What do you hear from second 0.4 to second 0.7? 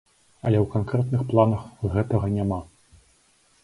Але ў